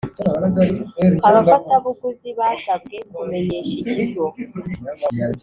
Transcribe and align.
abafatabuguzi 1.27 2.29
basabwe 2.39 2.97
kumenyesha 3.11 3.73
ikigo 3.83 4.25